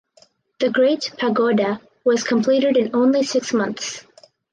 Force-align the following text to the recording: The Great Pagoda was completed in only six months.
The 0.57 0.71
Great 0.71 1.11
Pagoda 1.19 1.79
was 2.03 2.23
completed 2.23 2.75
in 2.75 2.95
only 2.95 3.21
six 3.21 3.53
months. 3.53 4.03